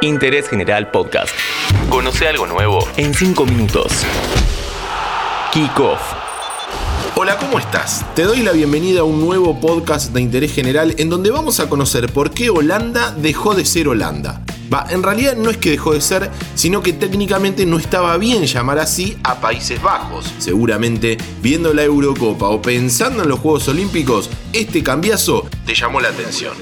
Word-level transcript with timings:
Interés 0.00 0.48
General 0.48 0.90
Podcast. 0.92 1.34
Conoce 1.90 2.28
algo 2.28 2.46
nuevo 2.46 2.86
en 2.96 3.12
5 3.12 3.44
minutos. 3.46 3.92
Kick 5.52 5.78
Off. 5.80 6.00
Hola, 7.16 7.36
¿cómo 7.36 7.58
estás? 7.58 8.06
Te 8.14 8.22
doy 8.22 8.42
la 8.42 8.52
bienvenida 8.52 9.00
a 9.00 9.04
un 9.04 9.20
nuevo 9.20 9.60
podcast 9.60 10.12
de 10.12 10.20
interés 10.20 10.54
general 10.54 10.94
en 10.98 11.10
donde 11.10 11.32
vamos 11.32 11.58
a 11.58 11.68
conocer 11.68 12.12
por 12.12 12.30
qué 12.30 12.48
Holanda 12.48 13.10
dejó 13.10 13.56
de 13.56 13.64
ser 13.64 13.88
Holanda. 13.88 14.40
Va, 14.72 14.86
en 14.90 15.02
realidad 15.02 15.34
no 15.34 15.50
es 15.50 15.56
que 15.56 15.70
dejó 15.70 15.94
de 15.94 16.00
ser, 16.00 16.30
sino 16.54 16.80
que 16.80 16.92
técnicamente 16.92 17.66
no 17.66 17.78
estaba 17.78 18.16
bien 18.18 18.44
llamar 18.46 18.78
así 18.78 19.18
a 19.24 19.40
Países 19.40 19.82
Bajos. 19.82 20.32
Seguramente, 20.38 21.18
viendo 21.42 21.74
la 21.74 21.82
Eurocopa 21.82 22.46
o 22.46 22.62
pensando 22.62 23.24
en 23.24 23.30
los 23.30 23.40
Juegos 23.40 23.66
Olímpicos, 23.66 24.30
este 24.52 24.84
cambiazo 24.84 25.48
te 25.66 25.74
llamó 25.74 26.00
la 26.00 26.10
atención. 26.10 26.52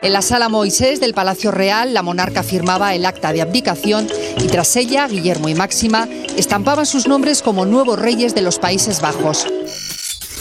En 0.00 0.12
la 0.12 0.22
sala 0.22 0.48
Moisés 0.48 1.00
del 1.00 1.12
Palacio 1.12 1.50
Real, 1.50 1.92
la 1.92 2.02
monarca 2.02 2.44
firmaba 2.44 2.94
el 2.94 3.04
acta 3.04 3.32
de 3.32 3.42
abdicación 3.42 4.06
y 4.40 4.46
tras 4.46 4.76
ella, 4.76 5.08
Guillermo 5.08 5.48
y 5.48 5.56
Máxima 5.56 6.08
estampaban 6.36 6.86
sus 6.86 7.08
nombres 7.08 7.42
como 7.42 7.66
nuevos 7.66 7.98
reyes 7.98 8.32
de 8.32 8.42
los 8.42 8.60
Países 8.60 9.00
Bajos. 9.00 9.46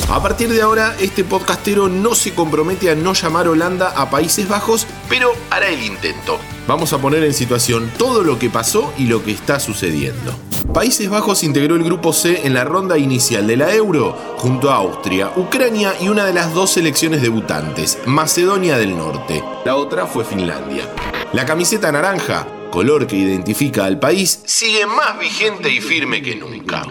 A 0.10 0.22
partir 0.22 0.50
de 0.50 0.62
ahora, 0.62 0.96
este 1.02 1.24
podcastero 1.24 1.90
no 1.90 2.14
se 2.14 2.36
compromete 2.36 2.92
a 2.92 2.96
no 2.96 3.14
llamar 3.14 3.48
Holanda 3.48 3.94
a 3.96 4.12
Países 4.12 4.48
Bajos, 4.48 4.86
pero 5.10 5.34
hará 5.50 5.70
el 5.70 5.82
intento. 5.82 6.38
Vamos 6.68 6.94
a 6.94 7.00
poner 7.00 7.24
en 7.24 7.34
situación 7.34 7.92
todo 7.98 8.22
lo 8.24 8.38
que 8.38 8.52
pasó 8.52 8.94
y 8.96 9.08
lo 9.08 9.24
que 9.24 9.32
está 9.32 9.60
sucediendo. 9.60 10.36
Países 10.72 11.10
Bajos 11.10 11.44
integró 11.44 11.76
el 11.76 11.84
grupo 11.84 12.14
C 12.14 12.46
en 12.46 12.54
la 12.54 12.64
ronda 12.64 13.00
inicial 13.00 13.48
de 13.48 13.58
la 13.58 13.74
Euro 13.74 14.16
junto 14.38 14.70
a 14.70 14.76
Austria, 14.76 15.32
Ucrania 15.36 15.96
y 16.00 16.10
una 16.10 16.26
de 16.26 16.34
las 16.34 16.54
dos 16.54 16.72
selecciones 16.72 17.22
debutantes, 17.22 17.98
Macedonia 18.06 18.78
del 18.78 18.96
Norte. 18.96 19.44
La 19.66 19.76
otra 19.76 20.06
fue 20.06 20.24
Finlandia. 20.24 20.84
La 21.34 21.46
camiseta 21.46 21.92
naranja, 21.92 22.48
color 22.72 23.08
que 23.08 23.16
identifica 23.16 23.86
al 23.86 24.00
país, 24.00 24.42
sigue 24.46 24.86
más 24.86 25.20
vigente 25.20 25.70
y 25.70 25.82
firme 25.82 26.22
que 26.22 26.36
nunca. 26.36 26.84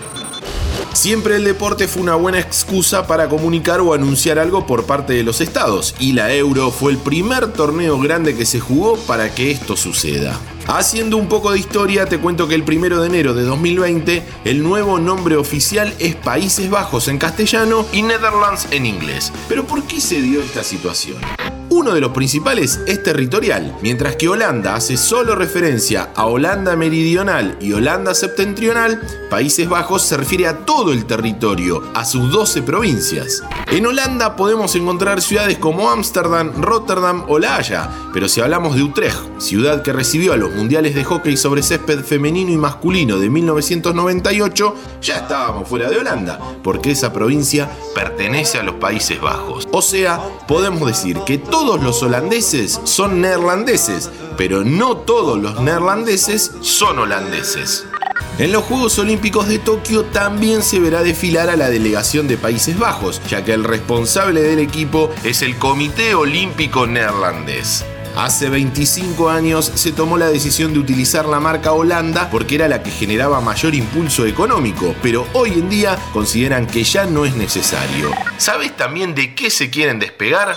Siempre 0.93 1.37
el 1.37 1.45
deporte 1.45 1.89
fue 1.89 2.03
una 2.03 2.15
buena 2.15 2.41
excusa 2.41 3.06
para 3.06 3.29
comunicar 3.29 3.81
o 3.81 3.95
anunciar 3.95 4.39
algo 4.39 4.67
por 4.67 4.84
parte 4.84 5.12
de 5.12 5.23
los 5.23 5.41
estados, 5.41 5.95
y 6.01 6.12
la 6.12 6.34
Euro 6.34 6.71
fue 6.71 6.93
el 6.93 6.99
primer 6.99 7.53
torneo 7.53 8.01
grande 8.01 8.34
que 8.34 8.47
se 8.47 8.61
jugó 8.61 8.97
para 8.97 9.34
que 9.34 9.51
esto 9.51 9.77
suceda. 9.77 10.41
Haciendo 10.69 11.17
un 11.17 11.28
poco 11.28 11.53
de 11.53 11.61
historia, 11.61 12.06
te 12.06 12.19
cuento 12.19 12.48
que 12.48 12.56
el 12.56 12.64
primero 12.64 13.00
de 13.00 13.06
enero 13.06 13.34
de 13.34 13.45
2020, 13.45 14.25
el 14.45 14.64
nuevo 14.64 14.98
nombre 14.98 15.36
oficial 15.36 15.95
es 16.00 16.17
Países 16.17 16.69
Bajos 16.69 17.06
en 17.06 17.19
castellano 17.19 17.86
y 17.92 18.03
Netherlands 18.03 18.67
en 18.72 18.84
inglés. 18.84 19.33
Pero 19.48 19.64
¿por 19.64 19.84
qué 19.84 20.00
se 20.00 20.20
dio 20.20 20.42
esta 20.42 20.64
situación? 20.64 21.19
Uno 21.77 21.93
de 21.93 22.01
los 22.01 22.13
principales 22.13 22.81
es 22.87 23.03
territorial, 23.03 23.77
mientras 23.83 24.17
que 24.17 24.31
Holanda 24.31 24.77
hace 24.77 24.97
solo 24.97 25.35
referencia 25.35 26.09
a 26.15 26.25
Holanda 26.25 26.75
Meridional 26.75 27.59
y 27.61 27.75
Holanda 27.75 28.15
Septentrional, 28.15 28.99
Países 29.29 29.69
Bajos 29.69 30.01
se 30.01 30.17
refiere 30.17 30.47
a 30.47 30.65
todo 30.65 30.95
el 30.95 31.05
territorio, 31.05 31.83
a 31.93 32.07
sus 32.07 32.33
12 32.33 32.63
provincias. 32.63 33.43
En 33.71 33.85
Holanda 33.85 34.37
podemos 34.37 34.75
encontrar 34.75 35.21
ciudades 35.21 35.59
como 35.59 35.91
Ámsterdam, 35.91 36.63
Rotterdam 36.63 37.25
o 37.29 37.39
La 37.39 37.57
Haya, 37.57 37.91
pero 38.15 38.27
si 38.27 38.41
hablamos 38.41 38.75
de 38.75 38.83
Utrecht, 38.83 39.39
ciudad 39.39 39.83
que 39.83 39.93
recibió 39.93 40.33
a 40.33 40.39
los 40.39 40.55
mundiales 40.55 40.95
de 40.95 41.05
hockey 41.05 41.37
sobre 41.37 41.63
césped 41.63 42.01
femenino 42.01 42.53
y 42.53 42.57
masculino 42.57 43.19
de 43.19 43.29
1998, 43.29 44.75
ya 45.03 45.17
estábamos 45.17 45.69
fuera 45.69 45.91
de 45.91 45.99
Holanda, 45.99 46.41
porque 46.63 46.93
esa 46.93 47.13
provincia 47.13 47.69
pertenece 47.95 48.57
a 48.57 48.63
los 48.63 48.77
Países 48.77 49.21
Bajos. 49.21 49.69
O 49.73 49.83
sea, 49.83 50.23
podemos 50.49 50.87
decir 50.87 51.19
que 51.27 51.37
todos 51.67 51.83
los 51.83 52.00
holandeses 52.05 52.81
son 52.84 53.20
neerlandeses, 53.20 54.09
pero 54.36 54.62
no 54.62 54.98
todos 54.98 55.36
los 55.36 55.61
neerlandeses 55.61 56.53
son 56.61 57.00
holandeses. 57.00 57.84
En 58.39 58.53
los 58.53 58.62
Juegos 58.62 58.97
Olímpicos 59.00 59.48
de 59.48 59.59
Tokio 59.59 60.05
también 60.05 60.62
se 60.62 60.78
verá 60.78 61.03
desfilar 61.03 61.50
a 61.50 61.56
la 61.56 61.69
delegación 61.69 62.28
de 62.28 62.37
Países 62.37 62.78
Bajos, 62.78 63.21
ya 63.28 63.44
que 63.44 63.53
el 63.53 63.65
responsable 63.65 64.43
del 64.43 64.60
equipo 64.60 65.10
es 65.25 65.43
el 65.43 65.56
Comité 65.56 66.15
Olímpico 66.15 66.87
Neerlandés. 66.87 67.84
Hace 68.15 68.49
25 68.49 69.28
años 69.28 69.72
se 69.75 69.91
tomó 69.91 70.19
la 70.19 70.28
decisión 70.28 70.72
de 70.72 70.78
utilizar 70.78 71.26
la 71.26 71.41
marca 71.41 71.72
Holanda 71.72 72.31
porque 72.31 72.55
era 72.55 72.69
la 72.69 72.81
que 72.84 72.93
generaba 72.93 73.41
mayor 73.41 73.75
impulso 73.75 74.25
económico, 74.25 74.94
pero 75.03 75.26
hoy 75.32 75.55
en 75.55 75.69
día 75.69 75.99
consideran 76.12 76.69
que 76.69 76.84
ya 76.84 77.06
no 77.06 77.25
es 77.25 77.34
necesario. 77.34 78.12
¿Sabes 78.38 78.76
también 78.76 79.16
de 79.16 79.34
qué 79.34 79.50
se 79.50 79.69
quieren 79.69 79.99
despegar? 79.99 80.56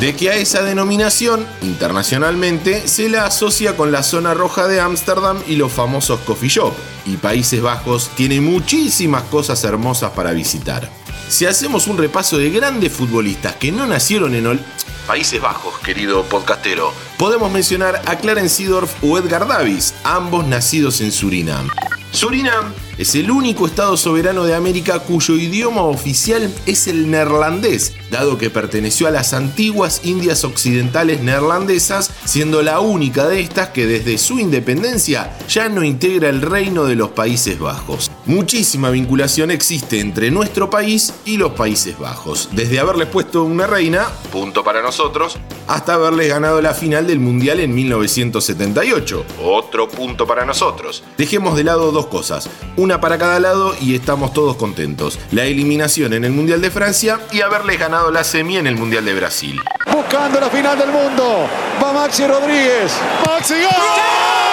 De 0.00 0.14
que 0.14 0.28
a 0.28 0.36
esa 0.36 0.62
denominación, 0.62 1.46
internacionalmente, 1.62 2.86
se 2.86 3.08
la 3.08 3.24
asocia 3.24 3.76
con 3.76 3.92
la 3.92 4.02
zona 4.02 4.34
roja 4.34 4.68
de 4.68 4.78
Ámsterdam 4.78 5.42
y 5.48 5.56
los 5.56 5.72
famosos 5.72 6.20
coffee 6.20 6.50
shop. 6.50 6.74
Y 7.06 7.16
Países 7.16 7.62
Bajos 7.62 8.10
tiene 8.14 8.42
muchísimas 8.42 9.22
cosas 9.24 9.64
hermosas 9.64 10.10
para 10.10 10.32
visitar. 10.32 10.90
Si 11.28 11.46
hacemos 11.46 11.86
un 11.86 11.96
repaso 11.96 12.36
de 12.36 12.50
grandes 12.50 12.92
futbolistas 12.92 13.56
que 13.56 13.72
no 13.72 13.86
nacieron 13.86 14.34
en 14.34 14.46
Holanda, 14.46 14.66
Países 15.06 15.40
Bajos, 15.40 15.78
querido 15.78 16.24
podcastero. 16.24 16.92
Podemos 17.16 17.50
mencionar 17.50 18.02
a 18.06 18.16
Clarence 18.16 18.56
Seedorf 18.56 18.92
o 19.02 19.16
Edgar 19.16 19.46
Davis, 19.46 19.94
ambos 20.02 20.46
nacidos 20.46 21.00
en 21.00 21.12
Surinam. 21.12 21.70
Surinam 22.10 22.74
es 22.98 23.14
el 23.14 23.30
único 23.30 23.66
estado 23.66 23.96
soberano 23.96 24.44
de 24.44 24.54
América 24.54 25.00
cuyo 25.00 25.34
idioma 25.34 25.82
oficial 25.82 26.52
es 26.64 26.86
el 26.86 27.10
neerlandés, 27.10 27.92
dado 28.10 28.38
que 28.38 28.48
perteneció 28.48 29.06
a 29.06 29.10
las 29.10 29.34
antiguas 29.34 30.00
Indias 30.04 30.44
Occidentales 30.44 31.22
neerlandesas, 31.22 32.10
siendo 32.24 32.62
la 32.62 32.80
única 32.80 33.28
de 33.28 33.40
estas 33.40 33.68
que 33.68 33.86
desde 33.86 34.16
su 34.18 34.38
independencia 34.38 35.36
ya 35.48 35.68
no 35.68 35.84
integra 35.84 36.28
el 36.28 36.40
reino 36.40 36.84
de 36.84 36.96
los 36.96 37.10
Países 37.10 37.58
Bajos. 37.58 38.10
Muchísima 38.24 38.90
vinculación 38.90 39.50
existe 39.50 40.00
entre 40.00 40.30
nuestro 40.30 40.70
país 40.70 41.12
y 41.24 41.36
los 41.36 41.52
Países 41.52 41.98
Bajos, 41.98 42.48
desde 42.52 42.80
haberles 42.80 43.08
puesto 43.08 43.44
una 43.44 43.66
reina, 43.66 44.08
punto 44.32 44.64
para 44.64 44.82
nosotros, 44.82 45.38
hasta 45.66 45.94
haberles 45.94 46.28
ganado 46.28 46.60
la 46.62 46.74
final 46.74 47.06
del 47.06 47.20
Mundial 47.20 47.60
en 47.60 47.74
1978, 47.74 49.24
otro 49.42 49.88
punto 49.88 50.26
para 50.26 50.44
nosotros. 50.44 51.04
Dejemos 51.18 51.56
de 51.56 51.64
lado 51.64 51.92
dos 51.92 52.06
cosas, 52.06 52.48
para 52.86 53.18
cada 53.18 53.40
lado 53.40 53.74
y 53.80 53.94
estamos 53.94 54.32
todos 54.32 54.56
contentos. 54.56 55.18
La 55.32 55.44
eliminación 55.44 56.12
en 56.12 56.24
el 56.24 56.32
Mundial 56.32 56.60
de 56.60 56.70
Francia 56.70 57.20
y 57.32 57.40
haberles 57.40 57.78
ganado 57.78 58.10
la 58.10 58.22
semi 58.22 58.56
en 58.56 58.66
el 58.66 58.76
Mundial 58.76 59.04
de 59.04 59.14
Brasil. 59.14 59.60
Buscando 59.92 60.38
la 60.40 60.48
final 60.48 60.78
del 60.78 60.90
mundo, 60.90 61.48
va 61.82 61.92
Maxi 61.92 62.26
Rodríguez. 62.26 62.92
Maxi 63.26 63.54
¡Gol! 63.54 64.45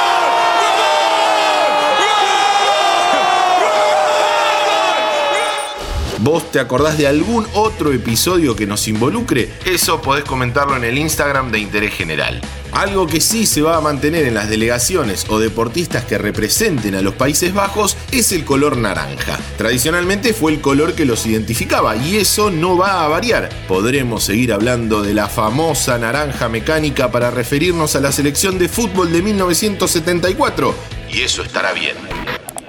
¿Vos 6.23 6.53
te 6.53 6.61
acordás 6.61 6.97
de 6.97 7.05
algún 7.05 7.45
otro 7.51 7.91
episodio 7.91 8.55
que 8.55 8.65
nos 8.65 8.87
involucre? 8.87 9.51
Eso 9.65 10.01
podés 10.01 10.23
comentarlo 10.23 10.77
en 10.77 10.85
el 10.85 10.97
Instagram 10.97 11.51
de 11.51 11.59
Interés 11.59 11.93
General. 11.93 12.39
Algo 12.71 13.07
que 13.07 13.19
sí 13.19 13.45
se 13.45 13.61
va 13.61 13.75
a 13.75 13.81
mantener 13.81 14.23
en 14.23 14.33
las 14.33 14.47
delegaciones 14.47 15.25
o 15.27 15.37
deportistas 15.37 16.05
que 16.05 16.17
representen 16.17 16.95
a 16.95 17.01
los 17.01 17.15
Países 17.15 17.53
Bajos 17.53 17.97
es 18.13 18.31
el 18.31 18.45
color 18.45 18.77
naranja. 18.77 19.37
Tradicionalmente 19.57 20.33
fue 20.33 20.53
el 20.53 20.61
color 20.61 20.93
que 20.93 21.03
los 21.03 21.25
identificaba 21.25 21.97
y 21.97 22.15
eso 22.15 22.51
no 22.51 22.77
va 22.77 23.03
a 23.03 23.09
variar. 23.09 23.49
Podremos 23.67 24.23
seguir 24.23 24.53
hablando 24.53 25.01
de 25.01 25.13
la 25.13 25.27
famosa 25.27 25.97
naranja 25.97 26.47
mecánica 26.47 27.11
para 27.11 27.31
referirnos 27.31 27.97
a 27.97 27.99
la 27.99 28.13
selección 28.13 28.57
de 28.57 28.69
fútbol 28.69 29.11
de 29.11 29.21
1974 29.23 30.73
y 31.11 31.21
eso 31.21 31.43
estará 31.43 31.73
bien. 31.73 31.97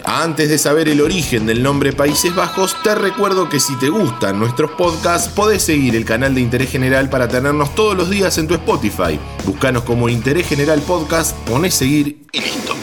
Antes 0.07 0.51
de 0.51 0.59
saber 0.59 0.89
el 0.91 1.01
origen 1.01 1.47
del 1.47 1.63
nombre 1.63 1.95
Países 1.95 2.35
Bajos, 2.35 2.77
te 2.83 2.95
recuerdo 2.95 3.49
que 3.49 3.59
si 3.59 3.75
te 3.79 3.89
gustan 3.89 4.39
nuestros 4.39 4.73
podcasts, 4.73 5.31
podés 5.31 5.63
seguir 5.63 5.97
el 5.97 6.05
canal 6.05 6.35
de 6.35 6.43
Interés 6.43 6.71
General 6.71 7.09
para 7.09 7.27
tenernos 7.27 7.75
todos 7.75 7.97
los 7.97 8.11
días 8.11 8.37
en 8.37 8.47
tu 8.47 8.53
Spotify. 8.53 9.19
Búscanos 9.47 9.83
como 9.85 10.11
Interés 10.11 10.47
General 10.47 10.81
Podcast, 10.83 11.35
ponés 11.49 11.75
seguir 11.75 12.19
y 12.33 12.41
listo. 12.41 12.75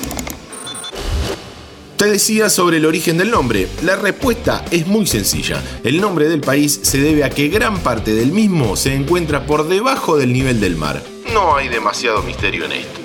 Te 1.96 2.10
decía 2.10 2.50
sobre 2.50 2.78
el 2.78 2.88
origen 2.88 3.20
del 3.20 3.30
nombre. 3.30 3.68
La 3.84 3.96
respuesta 3.96 4.66
es 4.72 4.88
muy 4.88 5.06
sencilla. 5.06 5.62
El 5.84 6.02
nombre 6.02 6.28
del 6.28 6.42
país 6.42 6.80
se 6.82 6.98
debe 6.98 7.24
a 7.24 7.30
que 7.30 7.50
gran 7.50 7.78
parte 7.82 8.16
del 8.16 8.32
mismo 8.32 8.76
se 8.76 8.96
encuentra 8.96 9.46
por 9.46 9.68
debajo 9.68 10.18
del 10.18 10.34
nivel 10.34 10.60
del 10.60 10.76
mar. 10.76 11.04
No 11.32 11.56
hay 11.56 11.70
demasiado 11.70 12.24
misterio 12.24 12.66
en 12.66 12.72
esto. 12.72 13.01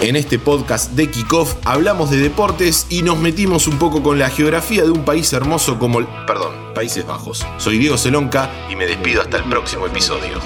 En 0.00 0.14
este 0.14 0.38
podcast 0.38 0.92
de 0.92 1.10
Kickoff 1.10 1.56
hablamos 1.64 2.10
de 2.10 2.18
deportes 2.18 2.86
y 2.88 3.02
nos 3.02 3.18
metimos 3.18 3.66
un 3.66 3.78
poco 3.78 4.00
con 4.00 4.16
la 4.16 4.30
geografía 4.30 4.84
de 4.84 4.92
un 4.92 5.04
país 5.04 5.32
hermoso 5.32 5.76
como 5.76 5.98
el... 5.98 6.06
Perdón, 6.24 6.54
Países 6.72 7.04
Bajos. 7.04 7.44
Soy 7.56 7.78
Diego 7.78 7.98
Celonca 7.98 8.48
y 8.70 8.76
me 8.76 8.86
despido 8.86 9.22
hasta 9.22 9.38
el 9.38 9.44
próximo 9.44 9.86
episodio. 9.86 10.38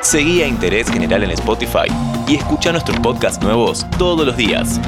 Seguí 0.00 0.40
a 0.40 0.46
Interés 0.46 0.90
General 0.90 1.22
en 1.22 1.32
Spotify 1.32 1.92
y 2.26 2.36
escucha 2.36 2.72
nuestros 2.72 2.98
podcasts 3.00 3.42
nuevos 3.42 3.84
todos 3.98 4.26
los 4.26 4.38
días. 4.38 4.80